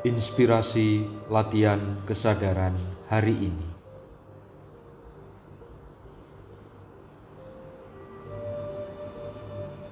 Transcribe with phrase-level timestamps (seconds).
[0.00, 1.76] Inspirasi latihan
[2.08, 2.72] kesadaran
[3.12, 3.68] hari ini.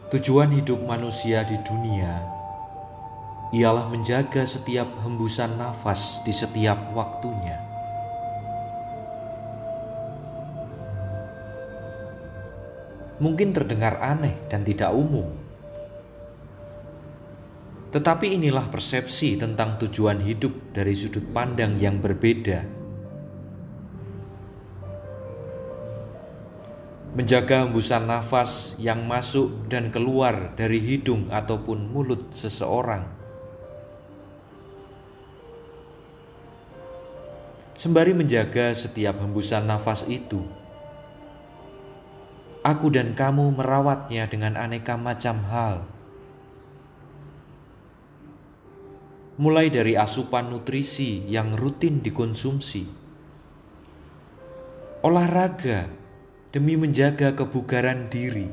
[0.09, 2.25] Tujuan hidup manusia di dunia
[3.53, 7.61] ialah menjaga setiap hembusan nafas di setiap waktunya.
[13.21, 15.48] Mungkin terdengar aneh dan tidak umum,
[17.89, 22.69] tetapi inilah persepsi tentang tujuan hidup dari sudut pandang yang berbeda.
[27.17, 33.09] Menjaga hembusan nafas yang masuk dan keluar dari hidung ataupun mulut seseorang.
[37.79, 40.45] Sembari menjaga setiap hembusan nafas itu,
[42.61, 45.98] aku dan kamu merawatnya dengan aneka macam hal.
[49.39, 52.91] Mulai dari asupan nutrisi yang rutin dikonsumsi,
[55.07, 55.87] olahraga
[56.51, 58.51] demi menjaga kebugaran diri,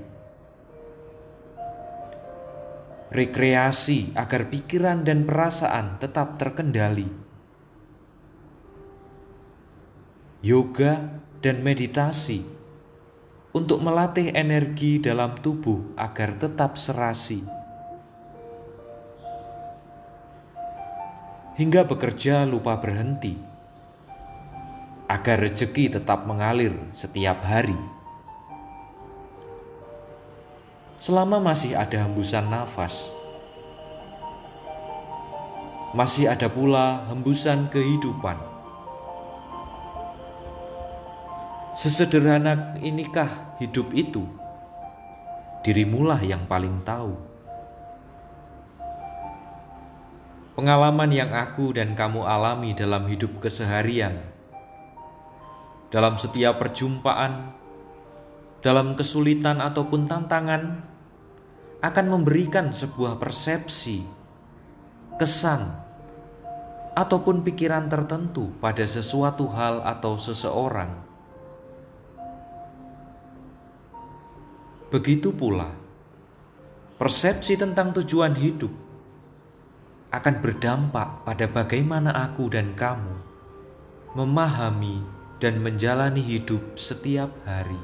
[3.10, 7.10] rekreasi agar pikiran dan perasaan tetap terkendali,
[10.46, 12.46] yoga dan meditasi
[13.58, 17.55] untuk melatih energi dalam tubuh agar tetap serasi.
[21.56, 23.40] Hingga bekerja lupa berhenti,
[25.08, 27.80] agar rezeki tetap mengalir setiap hari.
[31.00, 33.08] Selama masih ada hembusan nafas,
[35.96, 38.56] masih ada pula hembusan kehidupan
[41.76, 44.24] Sesederhana inikah hidup itu?
[45.60, 47.35] Dirimulah yang paling tahu.
[50.56, 54.24] Pengalaman yang aku dan kamu alami dalam hidup keseharian,
[55.92, 57.52] dalam setiap perjumpaan,
[58.64, 60.80] dalam kesulitan ataupun tantangan,
[61.84, 64.08] akan memberikan sebuah persepsi,
[65.20, 65.76] kesan,
[66.96, 70.96] ataupun pikiran tertentu pada sesuatu hal atau seseorang.
[74.88, 75.76] Begitu pula,
[76.96, 78.85] persepsi tentang tujuan hidup
[80.16, 83.16] akan berdampak pada bagaimana aku dan kamu
[84.16, 85.04] memahami
[85.44, 87.80] dan menjalani hidup setiap hari.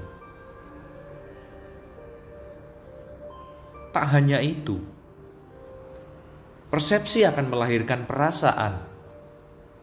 [3.91, 4.79] Tak hanya itu,
[6.71, 8.79] persepsi akan melahirkan perasaan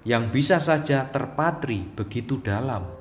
[0.08, 2.98] yang bisa saja terpatri begitu dalam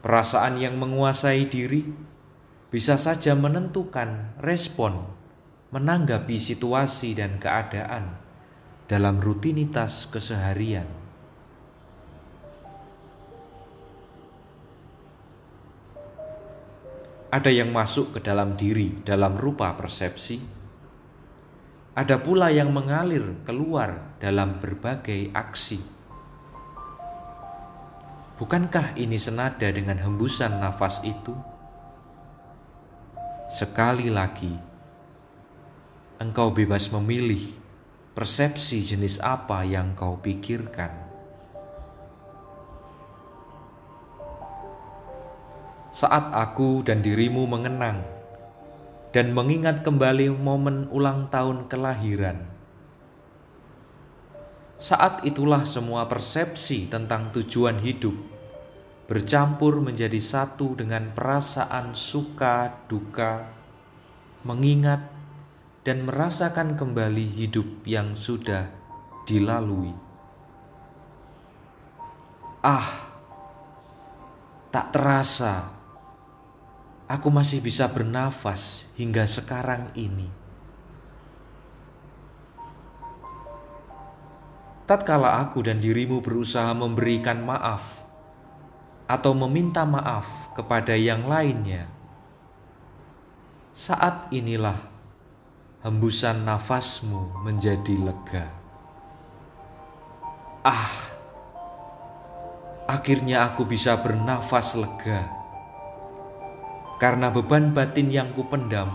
[0.00, 1.84] Perasaan yang menguasai diri
[2.72, 5.19] bisa saja menentukan respon
[5.70, 8.18] menanggapi situasi dan keadaan
[8.90, 10.86] dalam rutinitas keseharian.
[17.30, 20.42] Ada yang masuk ke dalam diri dalam rupa persepsi,
[21.94, 25.78] ada pula yang mengalir keluar dalam berbagai aksi.
[28.42, 31.30] Bukankah ini senada dengan hembusan nafas itu?
[33.46, 34.69] Sekali lagi,
[36.20, 37.56] engkau bebas memilih
[38.12, 40.92] persepsi jenis apa yang kau pikirkan.
[45.96, 48.04] Saat aku dan dirimu mengenang
[49.16, 52.44] dan mengingat kembali momen ulang tahun kelahiran,
[54.76, 58.12] saat itulah semua persepsi tentang tujuan hidup
[59.08, 63.48] bercampur menjadi satu dengan perasaan suka duka,
[64.44, 65.19] mengingat
[65.86, 68.68] dan merasakan kembali hidup yang sudah
[69.24, 69.94] dilalui.
[72.60, 73.08] Ah,
[74.68, 75.72] tak terasa
[77.08, 80.40] aku masih bisa bernafas hingga sekarang ini.
[84.90, 88.02] tatkala aku dan dirimu berusaha memberikan maaf
[89.06, 91.86] atau meminta maaf kepada yang lainnya,
[93.70, 94.89] saat inilah
[95.80, 98.52] hembusan nafasmu menjadi lega.
[100.60, 100.92] Ah,
[102.84, 105.24] akhirnya aku bisa bernafas lega
[107.00, 108.92] karena beban batin yang kupendam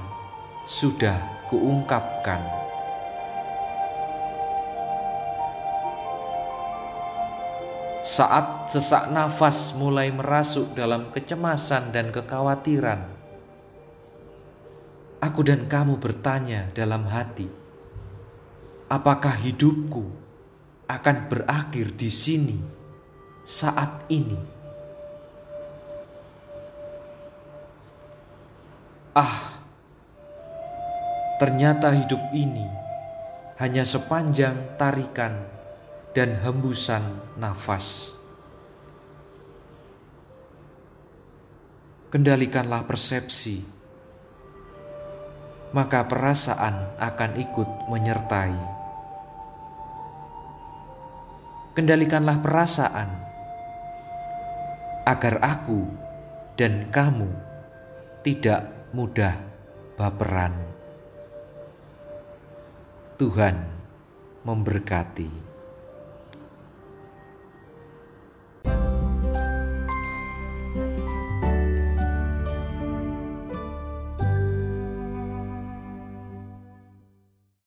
[0.70, 2.66] sudah kuungkapkan.
[8.06, 13.15] Saat sesak nafas mulai merasuk dalam kecemasan dan kekhawatiran,
[15.20, 17.48] aku dan kamu bertanya dalam hati,
[18.92, 20.08] apakah hidupku
[20.86, 22.58] akan berakhir di sini
[23.44, 24.40] saat ini?
[29.16, 29.64] Ah,
[31.40, 32.68] ternyata hidup ini
[33.56, 35.48] hanya sepanjang tarikan
[36.12, 38.12] dan hembusan nafas.
[42.12, 43.64] Kendalikanlah persepsi,
[45.76, 48.56] maka perasaan akan ikut menyertai.
[51.76, 53.12] Kendalikanlah perasaan
[55.04, 55.84] agar aku
[56.56, 57.28] dan kamu
[58.24, 59.36] tidak mudah
[60.00, 60.56] baperan.
[63.20, 63.60] Tuhan
[64.48, 65.55] memberkati.